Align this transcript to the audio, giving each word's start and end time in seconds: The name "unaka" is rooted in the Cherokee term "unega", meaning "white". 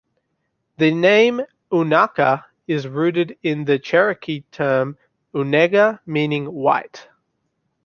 The 0.79 0.89
name 0.91 1.41
"unaka" 1.71 2.45
is 2.65 2.87
rooted 2.87 3.37
in 3.43 3.65
the 3.65 3.77
Cherokee 3.77 4.41
term 4.51 4.97
"unega", 5.31 5.99
meaning 6.07 6.51
"white". 6.51 7.07